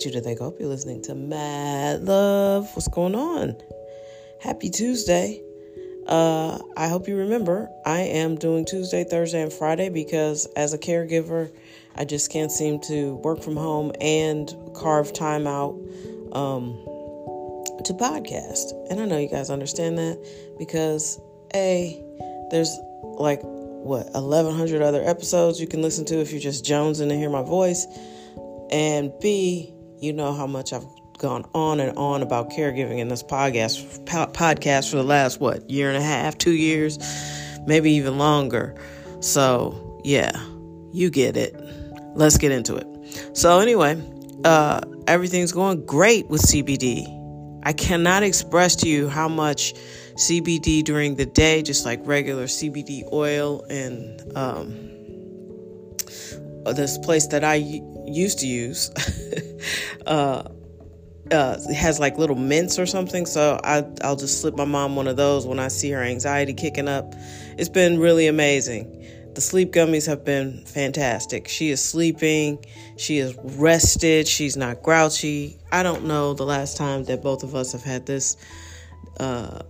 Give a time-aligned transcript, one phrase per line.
[0.00, 0.38] Judith.
[0.38, 2.74] Hope you're listening to Mad Love.
[2.74, 3.54] What's going on?
[4.40, 5.42] Happy Tuesday.
[6.06, 10.78] Uh, I hope you remember I am doing Tuesday, Thursday, and Friday because as a
[10.78, 11.54] caregiver,
[11.96, 15.74] I just can't seem to work from home and carve time out
[16.32, 16.72] um,
[17.84, 18.72] to podcast.
[18.88, 20.18] And I know you guys understand that
[20.58, 21.20] because
[21.54, 22.02] A,
[22.50, 27.16] there's like what 1100 other episodes you can listen to if you're just jonesing to
[27.16, 27.86] hear my voice
[28.70, 30.86] and b you know how much i've
[31.18, 35.88] gone on and on about caregiving in this podcast podcast for the last what year
[35.88, 36.98] and a half two years
[37.66, 38.74] maybe even longer.
[39.20, 40.32] So yeah
[40.92, 41.54] you get it.
[42.14, 43.36] Let's get into it.
[43.36, 44.02] So anyway
[44.44, 47.04] uh, everything's going great with cbd
[47.64, 49.74] i cannot express to you how much
[50.20, 53.64] CBD during the day, just like regular CBD oil.
[53.70, 54.68] And um,
[56.74, 57.80] this place that I
[58.12, 58.90] used to use
[60.06, 60.48] uh,
[61.30, 63.26] uh, has like little mints or something.
[63.26, 66.54] So I, I'll just slip my mom one of those when I see her anxiety
[66.54, 67.14] kicking up.
[67.58, 68.96] It's been really amazing.
[69.34, 71.46] The sleep gummies have been fantastic.
[71.46, 72.64] She is sleeping.
[72.96, 74.26] She is rested.
[74.26, 75.58] She's not grouchy.
[75.70, 78.36] I don't know the last time that both of us have had this
[79.20, 79.60] uh,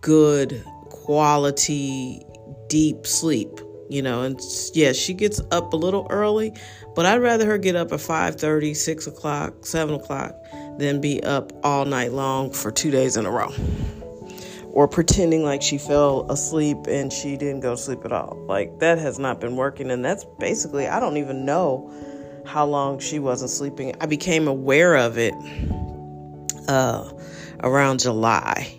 [0.00, 2.22] good quality
[2.68, 4.40] deep sleep you know and
[4.74, 6.52] yeah she gets up a little early
[6.94, 10.34] but i'd rather her get up at 5 30 6 o'clock 7 o'clock
[10.78, 13.52] than be up all night long for two days in a row.
[14.70, 18.36] Or pretending like she fell asleep and she didn't go to sleep at all.
[18.46, 21.92] Like that has not been working and that's basically i don't even know
[22.46, 23.94] how long she wasn't sleeping.
[24.00, 25.34] I became aware of it
[26.66, 27.10] uh,
[27.60, 28.74] around july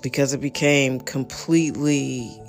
[0.00, 2.40] because it became completely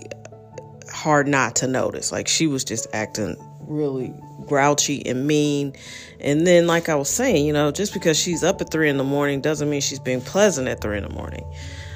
[0.99, 2.11] hard not to notice.
[2.11, 4.13] Like she was just acting really
[4.45, 5.73] grouchy and mean.
[6.19, 8.97] And then, like I was saying, you know, just because she's up at three in
[8.97, 11.45] the morning doesn't mean she's being pleasant at three in the morning.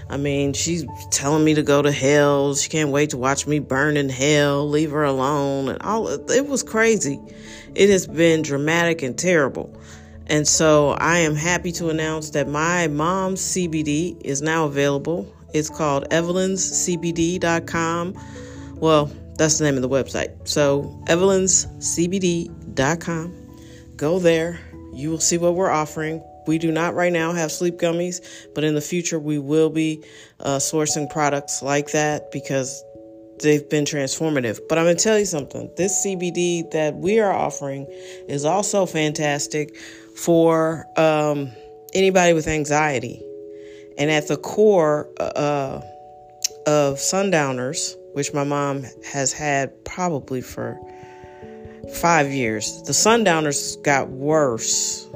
[0.10, 2.56] I mean, she's telling me to go to hell.
[2.56, 6.08] She can't wait to watch me burn in hell, leave her alone, and all.
[6.08, 7.20] It was crazy.
[7.76, 9.76] It has been dramatic and terrible.
[10.28, 15.70] And so I am happy to announce that my mom's CBD is now available it's
[15.70, 18.20] called evelynscbd.com.
[18.84, 20.46] Well, that's the name of the website.
[20.46, 23.34] So, evelynscbd.com.
[23.96, 24.60] Go there.
[24.92, 26.22] You will see what we're offering.
[26.48, 28.20] We do not right now have sleep gummies,
[28.54, 30.04] but in the future we will be
[30.42, 32.84] uh, sourcing products like that because
[33.42, 34.60] they've been transformative.
[34.68, 37.88] But I'm going to tell you something this CBD that we are offering
[38.28, 39.78] is also fantastic
[40.18, 41.54] for um,
[41.94, 43.24] anybody with anxiety.
[43.98, 45.80] And at the core uh,
[46.68, 50.80] of Sundowners, which my mom has had probably for
[51.96, 55.08] five years, the Sundowners got worse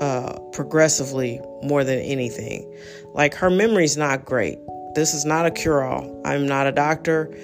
[0.00, 2.70] uh, progressively more than anything.
[3.14, 4.58] Like her memory's not great.
[4.94, 6.20] This is not a cure all.
[6.24, 7.34] I'm not a doctor,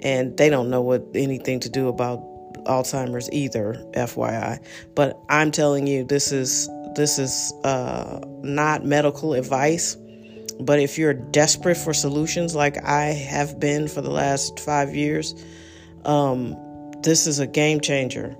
[0.00, 2.20] and they don't know what anything to do about
[2.64, 4.58] Alzheimer's either, FYI.
[4.94, 9.96] But I'm telling you, this is this is uh, not medical advice.
[10.60, 15.34] But if you're desperate for solutions like I have been for the last five years,
[16.04, 16.56] um,
[17.02, 18.36] this is a game changer.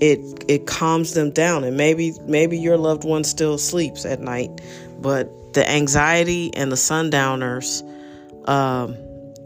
[0.00, 4.60] It it calms them down, and maybe maybe your loved one still sleeps at night,
[5.00, 7.82] but the anxiety and the sundowners.
[8.44, 8.96] Um,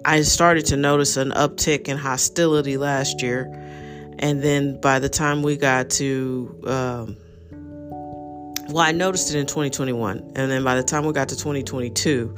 [0.04, 3.47] I started to notice an uptick in hostility last year,
[4.19, 7.16] and then by the time we got to um,
[8.72, 12.34] well, I noticed it in 2021, and then by the time we got to 2022,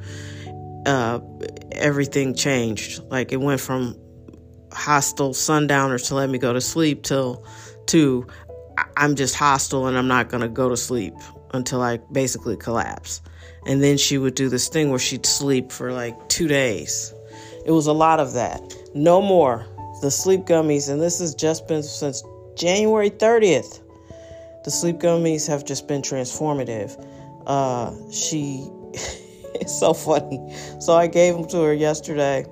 [0.86, 1.20] uh,
[1.72, 3.02] everything changed.
[3.04, 3.96] Like it went from
[4.72, 7.46] hostile sundowners to let me go to sleep till
[7.86, 8.26] to
[8.96, 11.14] I'm just hostile and I'm not gonna go to sleep
[11.52, 13.22] until I basically collapse.
[13.66, 17.14] And then she would do this thing where she'd sleep for like two days.
[17.64, 18.60] It was a lot of that.
[18.94, 19.64] No more.
[20.02, 22.22] The sleep gummies, and this has just been since
[22.56, 23.80] January 30th.
[24.64, 26.98] The sleep gummies have just been transformative.
[27.46, 28.66] Uh, she,
[29.54, 30.40] it's so funny.
[30.80, 32.46] So I gave them to her yesterday,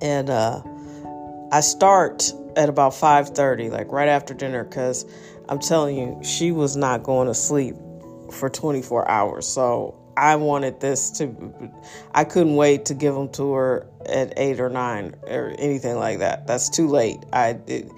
[0.00, 0.62] and uh,
[1.50, 5.04] I start at about 5:30, like right after dinner, because
[5.48, 7.74] I'm telling you, she was not going to sleep
[8.30, 9.48] for 24 hours.
[9.48, 11.34] So I wanted this to,
[12.14, 16.20] I couldn't wait to give them to her at eight or nine or anything like
[16.20, 16.46] that.
[16.46, 17.18] That's too late.
[17.32, 17.90] I it,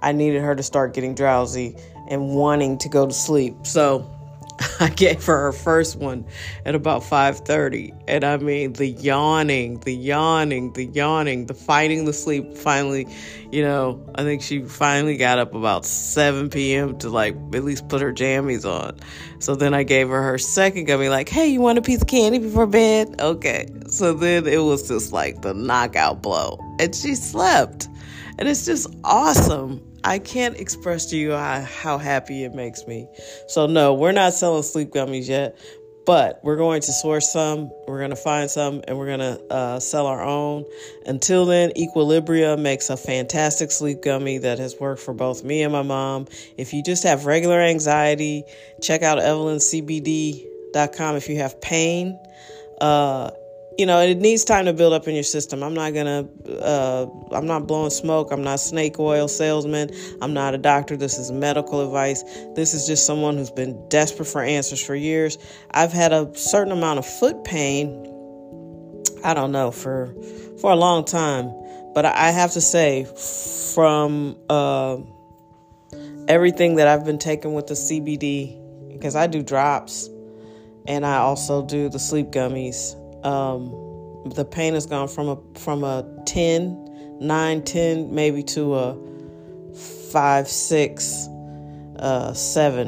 [0.00, 1.76] I needed her to start getting drowsy
[2.08, 3.66] and wanting to go to sleep.
[3.66, 4.10] So
[4.80, 6.24] I gave her her first one
[6.64, 12.12] at about 5:30 and I mean the yawning, the yawning, the yawning, the fighting the
[12.12, 13.06] sleep finally,
[13.52, 16.98] you know, I think she finally got up about 7 p.m.
[16.98, 18.98] to like at least put her jammies on.
[19.38, 22.08] So then I gave her her second gummy like, "Hey, you want a piece of
[22.08, 23.68] candy before bed?" Okay.
[23.88, 26.58] So then it was just like the knockout blow.
[26.80, 27.88] And she slept.
[28.38, 29.84] And it's just awesome.
[30.04, 33.08] I can't express to you how, how happy it makes me.
[33.48, 35.58] So, no, we're not selling sleep gummies yet,
[36.06, 39.52] but we're going to source some, we're going to find some, and we're going to
[39.52, 40.64] uh, sell our own.
[41.04, 45.72] Until then, Equilibria makes a fantastic sleep gummy that has worked for both me and
[45.72, 46.26] my mom.
[46.56, 48.44] If you just have regular anxiety,
[48.80, 52.18] check out evelyncbd.com if you have pain.
[52.80, 53.32] Uh,
[53.78, 55.62] you know, it needs time to build up in your system.
[55.62, 56.28] I'm not gonna,
[56.60, 58.32] uh, I'm not blowing smoke.
[58.32, 59.90] I'm not snake oil salesman.
[60.20, 60.96] I'm not a doctor.
[60.96, 62.24] This is medical advice.
[62.56, 65.38] This is just someone who's been desperate for answers for years.
[65.70, 68.04] I've had a certain amount of foot pain.
[69.22, 70.12] I don't know for
[70.60, 71.52] for a long time,
[71.94, 73.06] but I have to say,
[73.74, 74.96] from uh,
[76.26, 80.10] everything that I've been taking with the CBD, because I do drops,
[80.88, 82.96] and I also do the sleep gummies
[83.28, 83.70] um,
[84.34, 88.96] the pain has gone from a from a 10 9 10 maybe to a
[90.12, 91.28] 5 6
[91.98, 92.86] uh, 7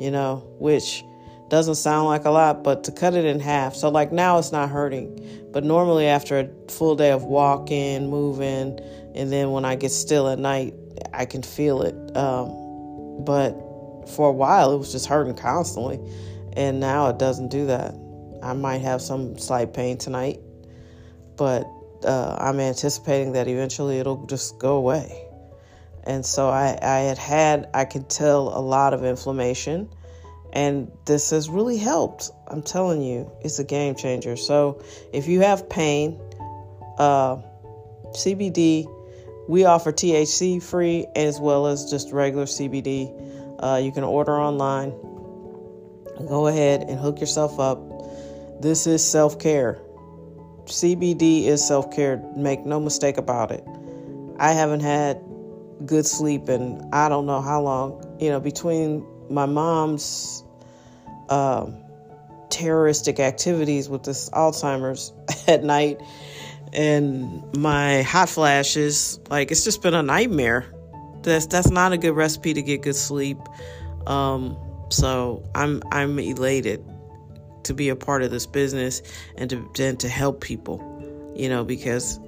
[0.00, 1.04] you know which
[1.48, 3.74] doesn't sound like a lot but to cut it in half.
[3.74, 5.50] So like now it's not hurting.
[5.52, 8.80] But normally after a full day of walking moving
[9.14, 10.72] and then when i get still at night
[11.12, 11.94] i can feel it.
[12.16, 13.52] Um, but
[14.08, 16.00] for a while it was just hurting constantly.
[16.54, 17.94] And now it doesn't do that
[18.42, 20.40] I might have some slight pain tonight,
[21.36, 21.64] but
[22.04, 25.28] uh, I'm anticipating that eventually it'll just go away.
[26.04, 29.88] And so I, I had had, I could tell a lot of inflammation,
[30.52, 32.30] and this has really helped.
[32.48, 34.36] I'm telling you, it's a game changer.
[34.36, 36.20] So if you have pain,
[36.98, 37.36] uh,
[38.10, 38.86] CBD,
[39.48, 43.58] we offer THC free as well as just regular CBD.
[43.58, 44.90] Uh, you can order online.
[46.28, 47.91] Go ahead and hook yourself up
[48.62, 49.80] this is self care.
[50.64, 52.22] CBD is self care.
[52.36, 53.64] Make no mistake about it.
[54.38, 55.20] I haven't had
[55.84, 58.16] good sleep in I don't know how long.
[58.20, 60.44] You know, between my mom's
[61.28, 61.76] um,
[62.50, 65.12] terroristic activities with this Alzheimer's
[65.48, 66.00] at night
[66.72, 70.72] and my hot flashes, like it's just been a nightmare.
[71.22, 73.38] That's that's not a good recipe to get good sleep.
[74.06, 74.56] Um,
[74.90, 76.84] so I'm I'm elated
[77.64, 79.02] to be a part of this business
[79.36, 82.18] and to to help people, you know, because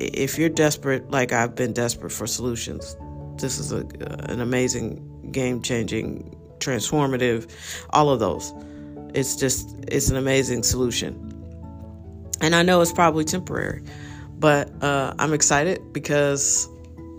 [0.00, 2.96] if you're desperate, like I've been desperate for solutions,
[3.36, 3.86] this is a,
[4.30, 7.50] an amazing, game changing, transformative,
[7.90, 8.52] all of those.
[9.14, 11.26] It's just, it's an amazing solution.
[12.40, 13.82] And I know it's probably temporary,
[14.38, 16.68] but uh, I'm excited because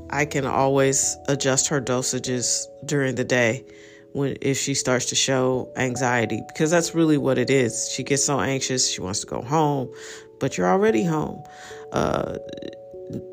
[0.09, 3.65] I can always adjust her dosages during the day
[4.13, 7.89] when if she starts to show anxiety because that's really what it is.
[7.91, 9.93] She gets so anxious, she wants to go home,
[10.39, 11.43] but you're already home.
[11.91, 12.37] Uh,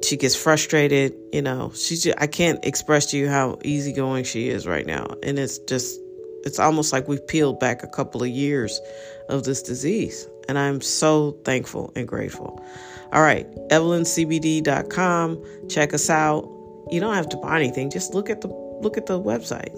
[0.05, 1.71] she gets frustrated, you know.
[1.75, 5.58] She's just, I can't express to you how easygoing she is right now, and it's
[5.58, 6.01] just
[6.44, 8.81] it's almost like we've peeled back a couple of years
[9.29, 12.65] of this disease, and I'm so thankful and grateful.
[13.13, 15.44] All right, evelyncbd.com.
[15.69, 16.43] Check us out.
[16.91, 19.75] You don't have to buy anything; just look at the look at the website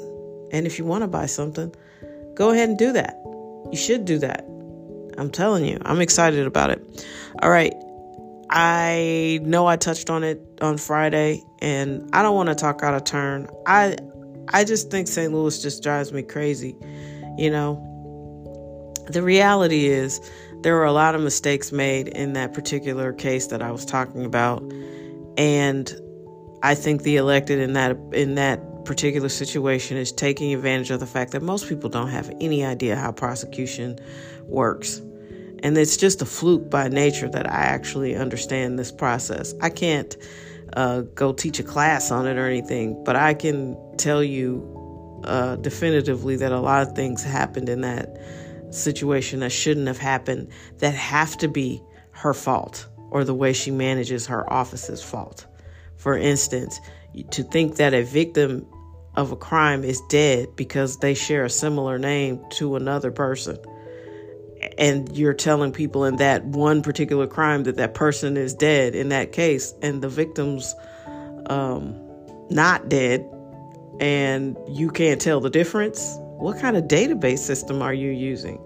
[0.52, 1.74] and if you want to buy something,
[2.34, 3.16] go ahead and do that.
[3.70, 4.44] You should do that.
[5.18, 7.06] I'm telling you, I'm excited about it.
[7.42, 7.74] All right.
[8.50, 12.94] I know I touched on it on Friday and I don't want to talk out
[12.94, 13.48] of turn.
[13.66, 13.96] I
[14.52, 15.32] I just think St.
[15.32, 16.76] Louis just drives me crazy.
[17.38, 20.20] You know, the reality is
[20.62, 24.24] there were a lot of mistakes made in that particular case that I was talking
[24.24, 24.62] about
[25.38, 25.94] and
[26.62, 31.06] I think the elected in that in that particular situation is taking advantage of the
[31.06, 33.98] fact that most people don't have any idea how prosecution
[34.44, 34.98] works.
[35.62, 39.54] And it's just a fluke by nature that I actually understand this process.
[39.60, 40.16] I can't
[40.72, 45.56] uh, go teach a class on it or anything, but I can tell you uh,
[45.56, 48.18] definitively that a lot of things happened in that
[48.70, 51.82] situation that shouldn't have happened that have to be
[52.12, 55.46] her fault or the way she manages her office's fault.
[55.96, 56.80] For instance,
[57.30, 58.66] to think that a victim
[59.16, 63.58] of a crime is dead because they share a similar name to another person
[64.78, 69.08] and you're telling people in that one particular crime that that person is dead in
[69.08, 70.74] that case and the victim's
[71.46, 71.94] um,
[72.50, 73.26] not dead
[74.00, 78.58] and you can't tell the difference What kind of database system are you using?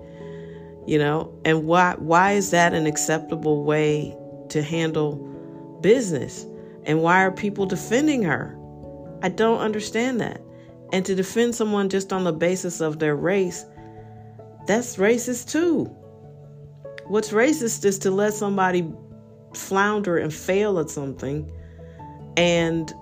[0.87, 4.17] You know, and why why is that an acceptable way
[4.51, 5.17] to handle
[5.81, 6.47] business?
[6.87, 8.57] And why are people defending her?
[9.23, 10.41] I don't understand that.
[10.93, 13.65] And to defend someone just on the basis of their race,
[14.67, 15.85] that's racist too.
[17.07, 18.91] What's racist is to let somebody
[19.55, 21.51] flounder and fail at something
[22.37, 22.93] and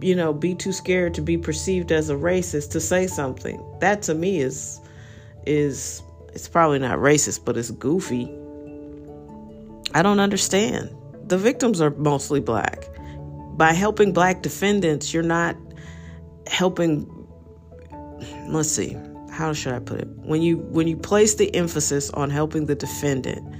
[0.00, 4.02] you know be too scared to be perceived as a racist to say something that
[4.02, 4.80] to me is
[5.46, 8.24] is it's probably not racist but it's goofy
[9.94, 10.94] i don't understand
[11.28, 12.88] the victims are mostly black
[13.56, 15.56] by helping black defendants you're not
[16.46, 17.08] helping
[18.48, 18.96] let's see
[19.30, 22.74] how should i put it when you when you place the emphasis on helping the
[22.74, 23.54] defendant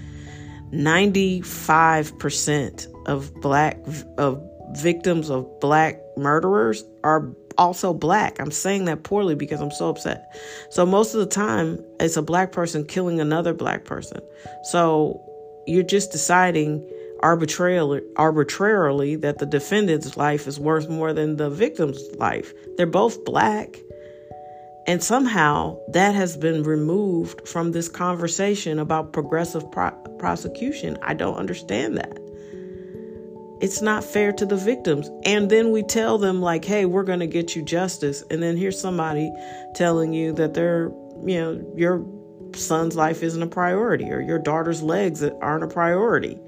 [0.75, 3.79] 95% of black
[4.19, 4.43] of
[4.73, 8.41] victims of black murderers are also black.
[8.41, 10.35] I'm saying that poorly because I'm so upset.
[10.71, 14.21] So most of the time it's a black person killing another black person.
[14.65, 15.23] So
[15.67, 16.87] you're just deciding
[17.25, 22.53] arbitrarily arbitrarily that the defendant's life is worth more than the victim's life.
[22.77, 23.79] They're both black.
[24.87, 30.99] And somehow that has been removed from this conversation about progressive pro- prosecution.
[31.01, 32.19] I don't understand that.
[33.63, 35.09] It's not fair to the victims.
[35.25, 38.23] And then we tell them, like, hey, we're going to get you justice.
[38.31, 39.33] And then here's somebody
[39.75, 40.91] telling you that they're,
[41.25, 42.05] you know, your
[42.55, 46.39] son's life isn't a priority or your daughter's legs aren't a priority.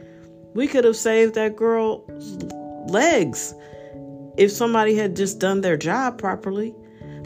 [0.57, 2.43] We could have saved that girl's
[2.91, 3.55] legs
[4.39, 6.75] if somebody had just done their job properly.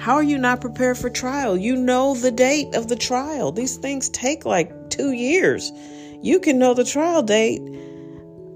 [0.01, 1.57] How are you not prepared for trial?
[1.57, 3.53] You know the date of the trial.
[3.53, 5.71] These things take like two years.
[6.21, 7.63] You can know the trial date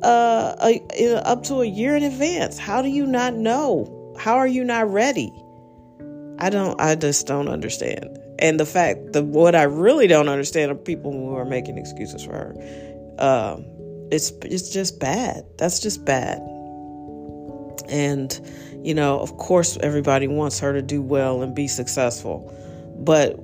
[0.03, 2.59] uh, a, up to a year in advance.
[2.59, 4.17] How do you not know?
[4.19, 5.33] How are you not ready?
[6.41, 6.81] I don't.
[6.81, 8.19] I just don't understand.
[8.41, 12.25] And the fact that what I really don't understand are people who are making excuses
[12.25, 12.55] for her.
[13.19, 13.65] Um,
[14.11, 15.45] it's it's just bad.
[15.59, 16.39] That's just bad.
[17.89, 18.41] And
[18.85, 22.53] you know, of course, everybody wants her to do well and be successful.
[22.99, 23.37] But,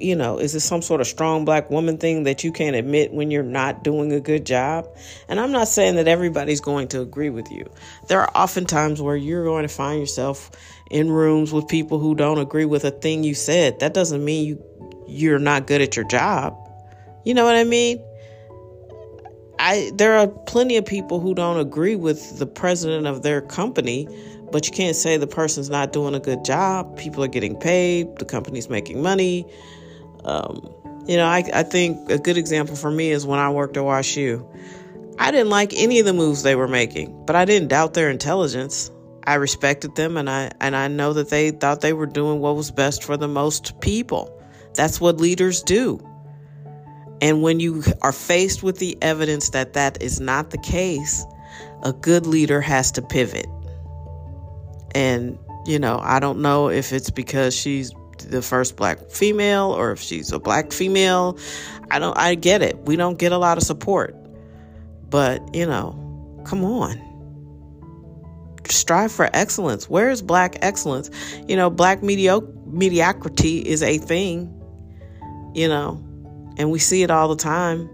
[0.00, 3.12] you know, is it some sort of strong black woman thing that you can't admit
[3.12, 4.86] when you're not doing a good job?
[5.28, 7.68] And I'm not saying that everybody's going to agree with you.
[8.06, 10.52] There are often times where you're going to find yourself
[10.88, 13.80] in rooms with people who don't agree with a thing you said.
[13.80, 14.64] That doesn't mean you
[15.08, 16.54] you're not good at your job.
[17.24, 17.98] You know what I mean?
[19.68, 24.08] I there are plenty of people who don't agree with the president of their company,
[24.50, 26.96] but you can't say the person's not doing a good job.
[26.96, 29.44] People are getting paid, the company's making money.
[30.24, 30.74] Um,
[31.06, 33.82] you know, I, I think a good example for me is when I worked at
[33.82, 34.42] WashU.
[35.18, 38.08] I didn't like any of the moves they were making, but I didn't doubt their
[38.08, 38.90] intelligence.
[39.24, 42.56] I respected them and I and I know that they thought they were doing what
[42.56, 44.34] was best for the most people.
[44.74, 46.00] That's what leaders do.
[47.20, 51.24] And when you are faced with the evidence that that is not the case,
[51.82, 53.46] a good leader has to pivot.
[54.94, 59.92] And, you know, I don't know if it's because she's the first black female or
[59.92, 61.38] if she's a black female.
[61.90, 62.78] I don't, I get it.
[62.80, 64.14] We don't get a lot of support.
[65.08, 67.04] But, you know, come on.
[68.68, 69.88] Strive for excellence.
[69.88, 71.10] Where is black excellence?
[71.48, 74.54] You know, black medio- mediocrity is a thing,
[75.54, 76.04] you know,
[76.58, 77.88] and we see it all the time.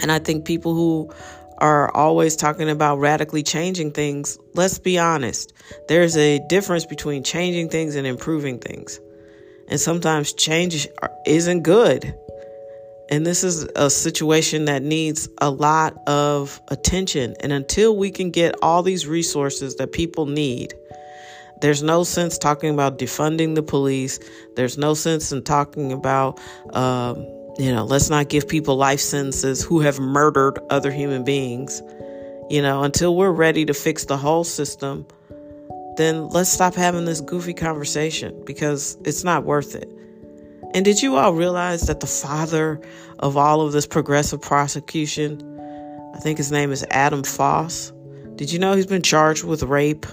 [0.00, 1.12] And I think people who
[1.58, 5.52] are always talking about radically changing things, let's be honest.
[5.88, 8.98] There's a difference between changing things and improving things.
[9.68, 10.88] And sometimes change
[11.26, 12.14] isn't good.
[13.10, 17.34] And this is a situation that needs a lot of attention.
[17.40, 20.74] And until we can get all these resources that people need,
[21.60, 24.18] there's no sense talking about defunding the police.
[24.56, 26.40] There's no sense in talking about,
[26.74, 27.16] um,
[27.58, 31.82] you know, let's not give people life sentences who have murdered other human beings.
[32.48, 35.06] You know, until we're ready to fix the whole system,
[35.96, 39.88] then let's stop having this goofy conversation because it's not worth it.
[40.72, 42.80] And did you all realize that the father
[43.18, 45.42] of all of this progressive prosecution,
[46.14, 47.92] I think his name is Adam Foss,
[48.36, 50.06] did you know he's been charged with rape?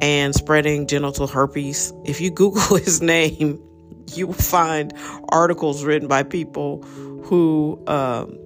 [0.00, 1.92] And spreading genital herpes.
[2.04, 3.62] If you Google his name,
[4.14, 4.92] you will find
[5.30, 6.82] articles written by people
[7.24, 8.38] who um,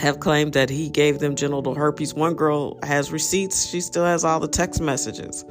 [0.00, 2.14] have claimed that he gave them genital herpes.
[2.14, 5.44] One girl has receipts, she still has all the text messages.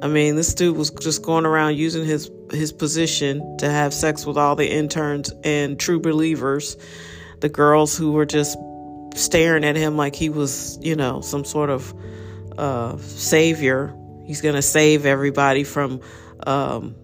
[0.00, 4.24] I mean, this dude was just going around using his his position to have sex
[4.24, 6.76] with all the interns and true believers,
[7.40, 8.56] the girls who were just
[9.16, 11.92] staring at him like he was, you know, some sort of
[12.58, 13.94] uh, savior.
[14.26, 16.00] He's going to save everybody from
[16.46, 16.94] um,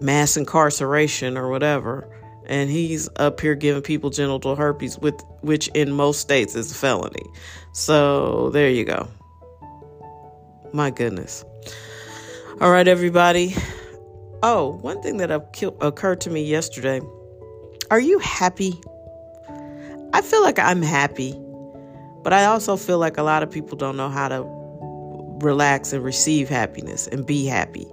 [0.00, 2.10] mass incarceration or whatever.
[2.46, 6.74] And he's up here giving people genital herpes, with which in most states is a
[6.74, 7.24] felony.
[7.72, 9.08] So there you go.
[10.72, 11.44] My goodness.
[12.60, 13.54] All right, everybody.
[14.42, 17.00] Oh, one thing that occurred to me yesterday.
[17.90, 18.80] Are you happy?
[20.12, 21.34] I feel like I'm happy,
[22.24, 24.42] but I also feel like a lot of people don't know how to
[25.44, 27.86] relax and receive happiness and be happy.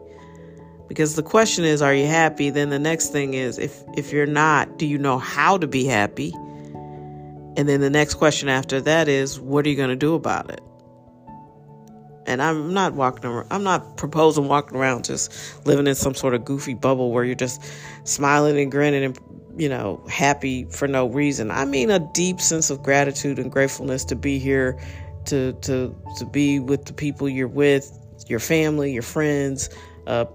[0.88, 2.50] Because the question is, are you happy?
[2.50, 5.86] Then the next thing is, if if you're not, do you know how to be
[5.86, 6.34] happy?
[7.56, 10.50] And then the next question after that is, what are you going to do about
[10.50, 10.62] it?
[12.26, 16.34] And I'm not walking around, I'm not proposing walking around just living in some sort
[16.34, 17.62] of goofy bubble where you're just
[18.04, 19.20] smiling and grinning and,
[19.58, 21.52] you know, happy for no reason.
[21.52, 24.80] I mean a deep sense of gratitude and gratefulness to be here,
[25.26, 27.92] to to to be with the people you're with,
[28.28, 29.70] your family, your friends,
[30.08, 30.26] uh,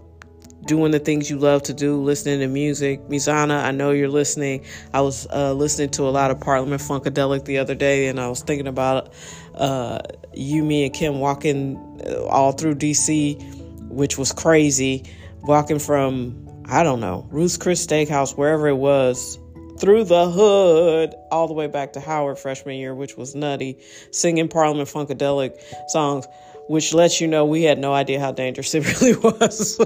[0.67, 3.01] doing the things you love to do, listening to music.
[3.09, 4.65] Mizana, I know you're listening.
[4.93, 8.29] I was uh, listening to a lot of Parliament Funkadelic the other day, and I
[8.29, 9.13] was thinking about
[9.55, 10.01] uh,
[10.35, 15.05] you, me, and Kim walking uh, all through DC, which was crazy.
[15.43, 19.39] Walking from, I don't know, Ruth's Chris Steakhouse, wherever it was,
[19.79, 23.79] through the hood all the way back to Howard freshman year, which was nutty,
[24.11, 26.27] singing Parliament Funkadelic songs
[26.69, 29.81] which lets you know we had no idea how dangerous it really was.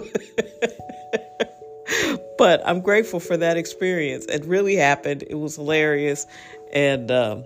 [2.39, 4.27] but I'm grateful for that experience.
[4.27, 5.25] It really happened.
[5.29, 6.27] It was hilarious.
[6.73, 7.45] And, um,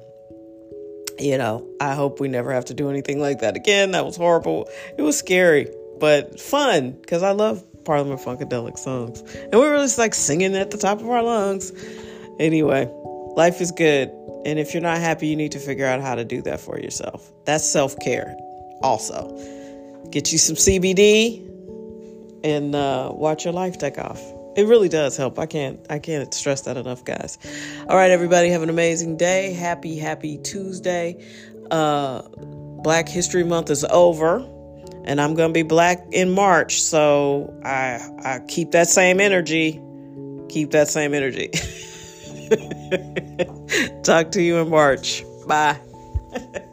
[1.19, 3.93] you know, I hope we never have to do anything like that again.
[3.93, 4.69] That was horrible.
[4.97, 9.23] It was scary, but fun because I love Parliament Funkadelic songs.
[9.35, 11.73] And we were just like singing at the top of our lungs.
[12.38, 12.91] Anyway,
[13.37, 14.11] life is good.
[14.45, 16.79] And if you're not happy, you need to figure out how to do that for
[16.79, 17.31] yourself.
[17.45, 18.37] That's self care
[18.83, 19.29] also.
[20.11, 21.45] Get you some CBD
[22.45, 24.21] and uh, watch your life take off.
[24.56, 25.39] It really does help.
[25.39, 27.39] I can't I can't stress that enough, guys.
[27.89, 29.52] All right, everybody, have an amazing day.
[29.52, 31.25] Happy happy Tuesday.
[31.71, 32.23] Uh,
[32.85, 34.47] black History Month is over,
[35.04, 36.82] and I'm gonna be black in March.
[36.82, 39.80] So I I keep that same energy.
[40.49, 41.49] Keep that same energy.
[44.02, 45.23] Talk to you in March.
[45.47, 45.78] Bye.